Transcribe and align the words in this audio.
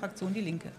Fraktion 0.00 0.32
Die 0.32 0.40
Linke. 0.40 0.72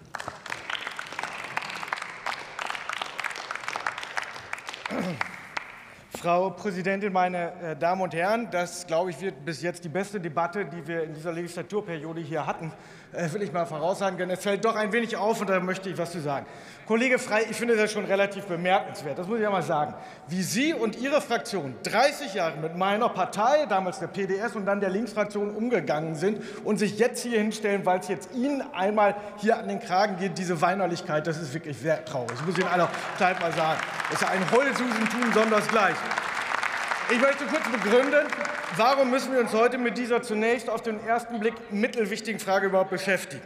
Frau 6.22 6.52
Präsidentin, 6.52 7.12
meine 7.12 7.52
äh, 7.64 7.76
Damen 7.76 8.00
und 8.00 8.14
Herren! 8.14 8.48
Das, 8.52 8.86
glaube 8.86 9.10
ich, 9.10 9.20
wird 9.22 9.44
bis 9.44 9.64
jetzt 9.64 9.84
die 9.84 9.90
beste 9.90 10.20
Debatte, 10.20 10.66
die 10.66 10.88
wir 10.88 11.02
in 11.02 11.16
dieser 11.16 11.34
Legislaturperiode 11.34 12.22
hier 12.22 12.46
hatten, 12.46 12.72
äh, 13.12 13.28
will 13.34 13.42
ich 13.42 13.52
mal 13.52 13.66
voraussagen, 13.66 14.20
denn 14.20 14.30
es 14.30 14.40
fällt 14.40 14.64
doch 14.64 14.76
ein 14.76 14.94
wenig 14.94 15.18
auf, 15.18 15.42
und 15.42 15.50
da 15.50 15.60
möchte 15.60 15.90
ich 15.90 15.98
was 15.98 16.12
zu 16.12 16.22
sagen. 16.22 16.46
Kollege 16.86 17.18
Frey, 17.18 17.46
ich 17.50 17.58
finde 17.58 17.76
das 17.76 17.92
schon 17.92 18.06
relativ 18.06 18.46
bemerkenswert, 18.46 19.18
das 19.18 19.26
muss 19.26 19.38
ich 19.38 19.44
ja 19.44 19.50
mal 19.50 19.64
sagen, 19.64 19.96
wie 20.28 20.44
Sie 20.44 20.76
und 20.76 20.96
Ihre 21.00 21.22
Fraktion 21.22 21.74
30 21.84 22.36
Jahre 22.36 22.58
mit 22.58 22.78
meiner 22.78 23.10
Partei, 23.10 23.66
damals 23.68 23.98
der 23.98 24.08
PDS 24.08 24.56
und 24.56 24.68
dann 24.68 24.80
der 24.80 24.92
Linksfraktion, 24.92 25.56
umgegangen 25.56 26.14
sind 26.14 26.44
und 26.64 26.78
sich 26.78 27.00
jetzt 27.00 27.24
hier 27.24 27.40
hinstellen, 27.40 27.84
weil 27.86 28.00
es 28.00 28.10
jetzt 28.10 28.30
Ihnen 28.36 28.62
einmal 28.74 29.16
hier 29.38 29.58
an 29.58 29.68
den 29.68 29.80
Kragen 29.80 30.18
geht, 30.18 30.38
diese 30.38 30.62
Weinerlichkeit, 30.62 31.26
das 31.26 31.40
ist 31.40 31.52
wirklich 31.56 31.78
sehr 31.78 32.06
traurig. 32.06 32.34
Ich 32.36 32.46
muss 32.46 32.60
Ihnen 32.60 32.68
aller 32.68 32.90
Zeit 33.18 33.40
mal 33.40 33.52
sagen, 33.54 33.80
das 34.12 34.22
ist 34.22 34.28
ein 34.28 34.52
Heulsusentum 34.52 35.34
sondersgleichen. 35.34 36.11
Ich 37.12 37.20
möchte 37.20 37.44
kurz 37.46 37.68
begründen, 37.70 38.26
warum 38.78 39.12
müssen 39.12 39.34
wir 39.34 39.42
uns 39.42 39.52
heute 39.52 39.78
mit 39.78 39.98
dieser 39.98 40.22
zunächst 40.22 40.70
auf 40.70 40.82
den 40.82 41.06
ersten 41.06 41.42
Blick 41.42 41.54
mittelwichtigen 41.70 42.40
Frage 42.40 42.68
überhaupt 42.68 42.90
beschäftigen. 42.90 43.44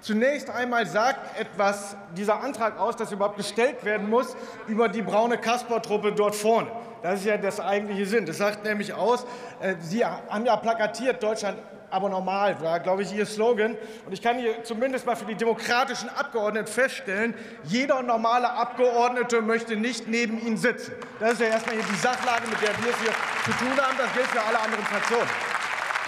Zunächst 0.00 0.48
einmal 0.48 0.86
sagt 0.86 1.38
etwas 1.38 1.94
dieser 2.16 2.42
Antrag 2.42 2.78
aus, 2.80 2.96
dass 2.96 3.12
überhaupt 3.12 3.36
gestellt 3.36 3.84
werden 3.84 4.08
muss 4.08 4.34
über 4.66 4.88
die 4.88 5.02
braune 5.02 5.36
Kasper-Truppe 5.36 6.12
dort 6.12 6.34
vorne. 6.34 6.70
Das 7.02 7.20
ist 7.20 7.26
ja 7.26 7.36
das 7.36 7.60
eigentliche 7.60 8.06
Sinn. 8.06 8.24
Das 8.24 8.38
sagt 8.38 8.64
nämlich 8.64 8.94
aus, 8.94 9.26
äh, 9.60 9.74
Sie 9.78 10.06
haben 10.06 10.46
ja 10.46 10.56
plakatiert, 10.56 11.22
Deutschland 11.22 11.58
aber 11.92 12.08
normal, 12.08 12.60
war, 12.62 12.80
glaube 12.80 13.02
ich, 13.02 13.12
Ihr 13.12 13.26
Slogan. 13.26 13.76
Und 14.06 14.12
ich 14.12 14.22
kann 14.22 14.38
hier 14.38 14.64
zumindest 14.64 15.04
mal 15.04 15.14
für 15.14 15.26
die 15.26 15.34
demokratischen 15.34 16.08
Abgeordneten 16.08 16.66
feststellen, 16.66 17.34
jeder 17.64 18.02
normale 18.02 18.50
Abgeordnete 18.50 19.42
möchte 19.42 19.76
nicht 19.76 20.08
neben 20.08 20.40
Ihnen 20.40 20.56
sitzen. 20.56 20.94
Das 21.20 21.34
ist 21.34 21.42
ja 21.42 21.48
erstmal 21.48 21.76
hier 21.76 21.84
die 21.84 21.96
Sachlage, 21.96 22.48
mit 22.48 22.60
der 22.62 22.70
wir 22.82 22.90
es 22.90 23.00
hier 23.00 23.12
zu 23.44 23.50
tun 23.62 23.78
haben. 23.78 23.96
Das 23.98 24.12
gilt 24.14 24.26
für 24.26 24.40
alle 24.40 24.58
anderen 24.58 24.84
Fraktionen. 24.84 25.28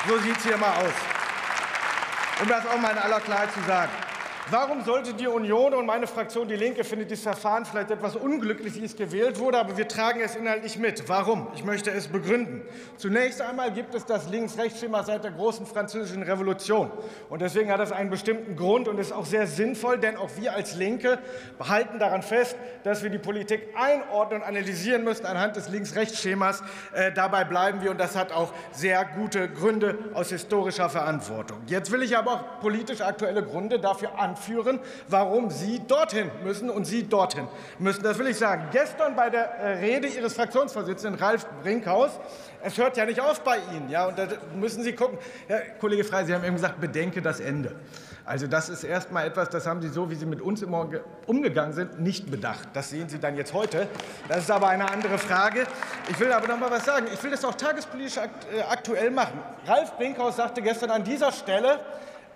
So 0.08 0.18
sieht 0.18 0.38
es 0.38 0.42
hier 0.42 0.56
mal 0.56 0.74
aus. 0.78 0.94
Um 2.40 2.48
das 2.48 2.66
auch 2.66 2.78
mal 2.78 2.90
in 2.90 2.98
aller 2.98 3.20
Klarheit 3.20 3.52
zu 3.52 3.60
sagen. 3.62 3.90
Warum 4.50 4.84
sollte 4.84 5.14
die 5.14 5.26
Union 5.26 5.72
und 5.72 5.86
meine 5.86 6.06
Fraktion 6.06 6.46
Die 6.46 6.56
Linke 6.56 6.84
findet 6.84 7.10
dieses 7.10 7.24
Verfahren 7.24 7.64
vielleicht 7.64 7.90
etwas 7.90 8.14
unglücklich, 8.14 8.74
wie 8.74 8.84
es 8.84 8.94
gewählt 8.94 9.38
wurde, 9.38 9.58
aber 9.58 9.78
wir 9.78 9.88
tragen 9.88 10.20
es 10.20 10.36
inhaltlich 10.36 10.78
mit. 10.78 11.08
Warum? 11.08 11.48
Ich 11.54 11.64
möchte 11.64 11.90
es 11.90 12.08
begründen. 12.08 12.60
Zunächst 12.98 13.40
einmal 13.40 13.72
gibt 13.72 13.94
es 13.94 14.04
das 14.04 14.28
Links-Rechts-Schema 14.28 15.02
seit 15.02 15.24
der 15.24 15.30
großen 15.30 15.64
französischen 15.64 16.22
Revolution. 16.22 16.90
Und 17.30 17.40
deswegen 17.40 17.72
hat 17.72 17.80
das 17.80 17.90
einen 17.90 18.10
bestimmten 18.10 18.54
Grund 18.54 18.86
und 18.86 18.98
ist 18.98 19.12
auch 19.12 19.24
sehr 19.24 19.46
sinnvoll, 19.46 19.98
denn 19.98 20.18
auch 20.18 20.28
wir 20.36 20.52
als 20.52 20.74
Linke 20.74 21.18
behalten 21.56 21.98
daran 21.98 22.22
fest, 22.22 22.54
dass 22.82 23.02
wir 23.02 23.08
die 23.08 23.18
Politik 23.18 23.68
einordnen 23.74 24.42
und 24.42 24.46
analysieren 24.46 25.04
müssen 25.04 25.24
anhand 25.24 25.56
des 25.56 25.70
Links-Rechts-Schemas. 25.70 26.62
Äh, 26.92 27.12
dabei 27.12 27.44
bleiben 27.44 27.80
wir 27.80 27.92
und 27.92 27.98
das 27.98 28.14
hat 28.14 28.30
auch 28.30 28.52
sehr 28.72 29.06
gute 29.06 29.48
Gründe 29.48 29.96
aus 30.12 30.28
historischer 30.28 30.90
Verantwortung. 30.90 31.62
Jetzt 31.66 31.90
will 31.90 32.02
ich 32.02 32.14
aber 32.14 32.32
auch 32.32 32.60
politisch 32.60 33.00
aktuelle 33.00 33.42
Gründe 33.42 33.80
dafür 33.80 34.18
an 34.34 34.44
anführen, 34.44 34.80
warum 35.08 35.50
Sie 35.50 35.80
dorthin 35.86 36.30
müssen 36.42 36.70
und 36.70 36.84
Sie 36.84 37.08
dorthin 37.08 37.46
müssen. 37.78 38.02
Das 38.02 38.18
will 38.18 38.26
ich 38.26 38.36
sagen. 38.36 38.68
Gestern 38.72 39.16
bei 39.16 39.30
der 39.30 39.44
äh, 39.58 39.78
Rede 39.78 40.08
Ihres 40.08 40.34
Fraktionsvorsitzenden 40.34 41.20
Ralf 41.20 41.46
Brinkhaus, 41.62 42.10
es 42.62 42.76
hört 42.78 42.96
ja 42.96 43.04
nicht 43.04 43.20
auf 43.20 43.40
bei 43.40 43.58
Ihnen, 43.72 43.90
ja, 43.90 44.06
und 44.06 44.18
da 44.18 44.26
müssen 44.54 44.82
Sie 44.82 44.94
gucken. 44.94 45.18
Herr 45.46 45.60
Kollege 45.80 46.04
Frey, 46.04 46.24
Sie 46.24 46.34
haben 46.34 46.44
eben 46.44 46.56
gesagt, 46.56 46.80
bedenke 46.80 47.22
das 47.22 47.40
Ende. 47.40 47.74
Also 48.26 48.46
das 48.46 48.70
ist 48.70 48.84
erst 48.84 49.12
mal 49.12 49.26
etwas, 49.26 49.50
das 49.50 49.66
haben 49.66 49.82
Sie 49.82 49.88
so, 49.88 50.10
wie 50.10 50.14
Sie 50.14 50.24
mit 50.24 50.40
uns 50.40 50.62
immer 50.62 50.88
umgegangen 51.26 51.74
sind, 51.74 52.00
nicht 52.00 52.30
bedacht. 52.30 52.68
Das 52.72 52.88
sehen 52.88 53.10
Sie 53.10 53.18
dann 53.18 53.36
jetzt 53.36 53.52
heute. 53.52 53.86
Das 54.28 54.38
ist 54.38 54.50
aber 54.50 54.68
eine 54.68 54.90
andere 54.90 55.18
Frage. 55.18 55.66
Ich 56.08 56.18
will 56.18 56.32
aber 56.32 56.48
noch 56.48 56.58
mal 56.58 56.70
was 56.70 56.86
sagen. 56.86 57.06
Ich 57.12 57.22
will 57.22 57.30
das 57.30 57.44
auch 57.44 57.54
tagespolitisch 57.54 58.16
äh, 58.16 58.62
aktuell 58.62 59.10
machen. 59.10 59.38
Ralf 59.66 59.94
Brinkhaus 59.98 60.36
sagte 60.36 60.62
gestern 60.62 60.90
an 60.90 61.04
dieser 61.04 61.32
Stelle, 61.32 61.80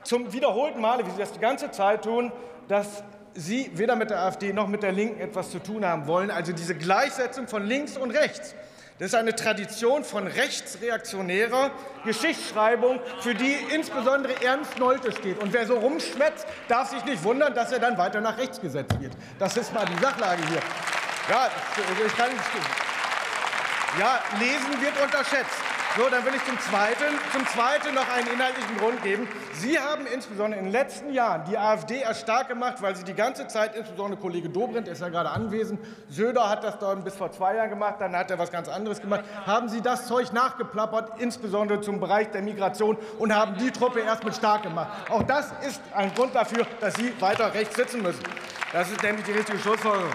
zum 0.03 0.33
wiederholten 0.33 0.81
Male, 0.81 1.07
wie 1.07 1.11
Sie 1.11 1.19
das 1.19 1.33
die 1.33 1.41
ganze 1.41 1.71
Zeit 1.71 2.05
tun, 2.05 2.33
dass 2.69 3.03
Sie 3.35 3.71
weder 3.75 3.95
mit 3.95 4.11
der 4.11 4.21
AfD 4.21 4.53
noch 4.53 4.67
mit 4.67 4.83
der 4.83 4.93
Linken 4.93 5.21
etwas 5.21 5.51
zu 5.51 5.59
tun 5.59 5.85
haben 5.85 6.07
wollen. 6.07 6.31
Also 6.31 6.53
diese 6.53 6.75
Gleichsetzung 6.75 7.47
von 7.47 7.65
links 7.65 7.97
und 7.97 8.11
rechts. 8.11 8.55
Das 8.99 9.09
ist 9.09 9.15
eine 9.15 9.37
Tradition 9.37 10.03
von 10.03 10.27
rechtsreaktionärer 10.27 11.71
Geschichtsschreibung, 12.05 12.99
für 13.21 13.33
die 13.33 13.55
insbesondere 13.73 14.43
Ernst 14.43 14.77
Nolte 14.81 15.13
steht. 15.13 15.41
Und 15.41 15.53
wer 15.53 15.67
so 15.67 15.79
rumschwätzt, 15.79 16.49
darf 16.67 16.91
sich 16.91 17.05
nicht 17.05 17.23
wundern, 17.23 17.55
dass 17.55 17.71
er 17.71 17.79
dann 17.79 17.97
weiter 17.97 18.21
nach 18.21 18.37
rechts 18.39 18.61
gesetzt 18.61 19.01
wird. 19.01 19.13
Das 19.39 19.57
ist 19.57 19.73
mal 19.73 19.87
die 19.87 20.03
Sachlage 20.03 20.43
hier. 20.49 20.61
Ja, 21.31 21.49
ich 22.07 22.17
kann, 22.17 22.31
ja 24.01 24.19
lesen 24.41 24.83
wird 24.83 25.01
unterschätzt. 25.01 25.78
So, 25.97 26.09
dann 26.11 26.25
will 26.25 26.35
ich 26.35 26.45
zum 26.45 26.59
Zweiten, 26.61 27.15
zum 27.33 27.47
Zweiten 27.47 27.95
noch 27.95 28.09
einen 28.09 28.29
inhaltlichen 28.29 28.77
Grund 28.77 29.03
geben. 29.03 29.27
Sie 29.55 29.79
haben 29.79 30.07
insbesondere 30.07 30.61
in 30.61 30.67
den 30.67 30.73
letzten 30.73 31.13
Jahren 31.13 31.45
die 31.49 31.57
AfD 31.57 32.01
erst 32.01 32.21
stark 32.21 32.49
gemacht, 32.49 32.77
weil 32.81 32.95
Sie 32.95 33.05
die 33.05 33.15
ganze 33.15 33.49
Zeit, 33.49 33.75
insbesondere 33.75 34.21
Kollege 34.21 34.49
Dobrindt 34.49 34.87
ist 34.87 35.01
ja 35.01 35.09
gerade 35.09 35.31
anwesend, 35.31 35.81
Söder 36.09 36.49
hat 36.49 36.63
das 36.63 36.79
dann 36.79 37.03
bis 37.05 37.17
vor 37.17 37.33
zwei 37.33 37.57
Jahren 37.57 37.71
gemacht, 37.71 37.97
dann 38.01 38.15
hat 38.15 38.31
er 38.31 38.39
was 38.39 38.53
ganz 38.53 38.69
anderes 38.69 39.01
gemacht, 39.01 39.25
haben 39.47 39.69
Sie 39.69 39.81
das 39.81 40.07
Zeug 40.07 40.33
nachgeplappert, 40.33 41.21
insbesondere 41.21 41.81
zum 41.81 42.01
Bereich 42.01 42.31
der 42.31 42.43
Migration 42.43 42.97
und 43.19 43.35
haben 43.35 43.57
die 43.57 43.71
Truppe 43.71 44.01
erst 44.01 44.23
mit 44.25 44.37
stark 44.37 44.63
gemacht. 44.63 44.91
Auch 45.09 45.23
das 45.23 45.53
ist 45.67 45.81
ein 45.95 46.15
Grund 46.15 46.35
dafür, 46.35 46.67
dass 46.81 46.95
Sie 46.95 47.13
weiter 47.21 47.53
rechts 47.55 47.75
sitzen 47.75 48.03
müssen. 48.03 48.23
Das 48.73 48.91
ist 48.91 49.03
nämlich 49.03 49.25
die 49.25 49.33
richtige 49.33 49.59
Schlussfolgerung. 49.59 50.13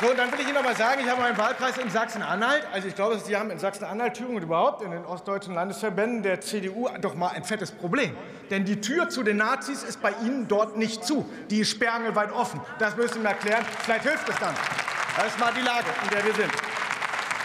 So, 0.00 0.10
und 0.10 0.18
dann 0.18 0.32
will 0.32 0.40
ich 0.40 0.48
Ihnen 0.48 0.60
noch 0.60 0.76
sagen, 0.76 1.00
ich 1.04 1.08
habe 1.08 1.20
meinen 1.20 1.38
Wahlkreis 1.38 1.78
in 1.78 1.88
Sachsen-Anhalt. 1.88 2.66
Also 2.72 2.88
ich 2.88 2.96
glaube, 2.96 3.16
Sie 3.18 3.36
haben 3.36 3.50
in 3.50 3.60
Sachsen-Anhalt, 3.60 4.14
Thüringen 4.14 4.38
und 4.38 4.42
überhaupt 4.42 4.82
in 4.82 4.90
den 4.90 5.04
ostdeutschen 5.04 5.54
Landesverbänden 5.54 6.24
der 6.24 6.40
CDU 6.40 6.88
doch 7.00 7.14
mal 7.14 7.28
ein 7.28 7.44
fettes 7.44 7.70
Problem. 7.70 8.16
Denn 8.50 8.64
die 8.64 8.80
Tür 8.80 9.08
zu 9.08 9.22
den 9.22 9.36
Nazis 9.36 9.84
ist 9.84 10.02
bei 10.02 10.12
Ihnen 10.24 10.48
dort 10.48 10.76
nicht 10.76 11.04
zu. 11.04 11.30
Die 11.48 11.60
ist 11.60 11.70
sperrangelweit 11.70 12.32
offen. 12.32 12.60
Das 12.80 12.96
müssen 12.96 13.14
Sie 13.14 13.18
mir 13.20 13.28
erklären. 13.28 13.64
Vielleicht 13.84 14.02
hilft 14.02 14.28
es 14.28 14.36
dann. 14.38 14.54
Das 15.16 15.26
ist 15.28 15.38
mal 15.38 15.52
die 15.56 15.62
Lage, 15.62 15.86
in 16.02 16.10
der 16.10 16.24
wir 16.24 16.34
sind. 16.34 16.52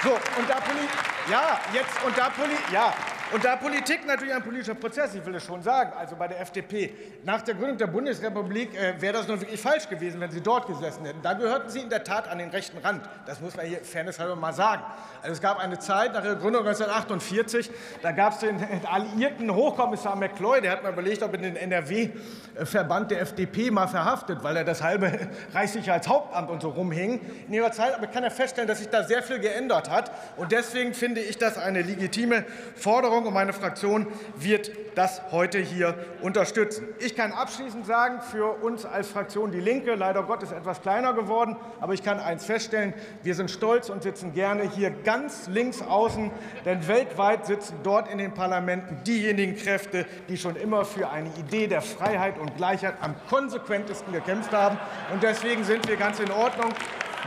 So, 0.03 0.11
und 0.11 0.49
da 0.49 0.55
Poli 0.55 0.87
ja, 1.29 1.59
jetzt 1.71 2.03
und 2.03 2.17
da 2.17 2.29
Poli 2.29 2.57
ja, 2.71 2.93
und 3.31 3.45
da 3.45 3.55
Politik 3.55 4.07
natürlich 4.07 4.33
ein 4.33 4.41
politischer 4.41 4.73
Prozess, 4.73 5.13
ich 5.13 5.23
will 5.25 5.35
es 5.35 5.45
schon 5.45 5.61
sagen, 5.61 5.93
also 5.97 6.15
bei 6.15 6.27
der 6.27 6.41
FDP, 6.41 6.93
nach 7.23 7.41
der 7.43 7.53
Gründung 7.53 7.77
der 7.77 7.87
Bundesrepublik 7.87 8.73
äh, 8.73 8.99
wäre 8.99 9.13
das 9.13 9.27
nun 9.27 9.39
wirklich 9.39 9.61
falsch 9.61 9.87
gewesen, 9.87 10.19
wenn 10.19 10.31
Sie 10.31 10.41
dort 10.41 10.65
gesessen 10.65 11.05
hätten. 11.05 11.21
Da 11.21 11.33
gehörten 11.33 11.69
Sie 11.69 11.79
in 11.79 11.89
der 11.89 12.03
Tat 12.03 12.27
an 12.27 12.39
den 12.39 12.49
rechten 12.49 12.79
Rand. 12.79 13.07
Das 13.27 13.39
muss 13.39 13.55
man 13.55 13.67
hier 13.67 13.83
fairnesshalber 13.83 14.35
mal 14.35 14.53
sagen. 14.53 14.81
Also 15.21 15.33
es 15.33 15.41
gab 15.41 15.59
eine 15.59 15.77
Zeit 15.77 16.13
nach 16.13 16.23
Ihrer 16.23 16.37
Gründung 16.37 16.65
1948, 16.65 17.69
da 18.01 18.11
gab 18.11 18.33
es 18.33 18.39
den 18.39 18.57
alliierten 18.91 19.53
Hochkommissar 19.53 20.15
McCloy, 20.15 20.61
der 20.61 20.71
hat 20.71 20.83
mal 20.83 20.93
überlegt, 20.93 21.21
ob 21.21 21.33
er 21.33 21.37
den 21.39 21.55
NRW-Verband 21.55 23.11
der 23.11 23.21
FDP 23.21 23.69
mal 23.69 23.87
verhaftet, 23.87 24.43
weil 24.43 24.57
er 24.57 24.63
das 24.63 24.81
halbe 24.81 25.29
Reichssicherheitshauptamt 25.53 26.49
und 26.49 26.61
so 26.61 26.69
rumhing. 26.69 27.21
In 27.47 27.53
ihrer 27.53 27.71
Zeit 27.71 27.93
aber 27.93 28.07
kann 28.07 28.23
er 28.23 28.31
feststellen, 28.31 28.67
dass 28.67 28.79
sich 28.79 28.89
da 28.89 29.03
sehr 29.03 29.21
viel 29.21 29.39
geändert 29.39 29.89
hat. 29.89 30.11
Und 30.35 30.51
deswegen 30.51 30.95
finde 30.95 31.21
ich 31.21 31.37
das 31.37 31.59
eine 31.59 31.83
legitime 31.83 32.43
Forderung 32.75 33.18
Forderung, 33.19 33.27
und 33.27 33.33
meine 33.33 33.53
Fraktion 33.53 34.07
wird 34.37 34.71
das 34.95 35.21
heute 35.31 35.59
hier 35.59 35.95
unterstützen. 36.21 36.87
Ich 36.99 37.15
kann 37.15 37.31
abschließend 37.31 37.85
sagen, 37.85 38.21
für 38.21 38.63
uns 38.63 38.85
als 38.85 39.09
Fraktion 39.09 39.51
Die 39.51 39.59
Linke, 39.59 39.95
leider 39.95 40.23
Gottes 40.23 40.51
etwas 40.51 40.81
kleiner 40.81 41.13
geworden, 41.13 41.57
aber 41.79 41.93
ich 41.93 42.03
kann 42.03 42.19
eins 42.19 42.45
feststellen, 42.45 42.93
wir 43.23 43.35
sind 43.35 43.51
stolz 43.51 43.89
und 43.89 44.03
sitzen 44.03 44.33
gerne 44.33 44.63
hier 44.63 44.91
ganz 44.91 45.47
links 45.47 45.81
außen, 45.81 46.31
denn 46.65 46.87
weltweit 46.87 47.45
sitzen 47.45 47.75
dort 47.83 48.11
in 48.11 48.17
den 48.17 48.33
Parlamenten 48.33 49.03
diejenigen 49.05 49.55
Kräfte, 49.55 50.05
die 50.27 50.37
schon 50.37 50.55
immer 50.55 50.85
für 50.85 51.09
eine 51.09 51.29
Idee 51.37 51.67
der 51.67 51.81
Freiheit 51.81 52.37
und 52.39 52.55
Gleichheit 52.57 52.95
am 53.01 53.15
konsequentesten 53.29 54.13
gekämpft 54.13 54.53
haben. 54.53 54.77
Und 55.13 55.23
deswegen 55.23 55.63
sind 55.63 55.87
wir 55.87 55.97
ganz 55.97 56.19
in 56.19 56.31
Ordnung 56.31 56.71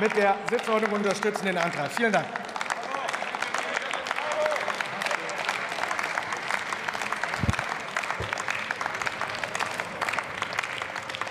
mit 0.00 0.16
der 0.16 0.36
Sitzordnung 0.50 0.92
und 0.92 0.98
unterstützen 0.98 1.46
den 1.46 1.58
Antrag. 1.58 1.90
Vielen 1.90 2.12
Dank. 2.12 2.41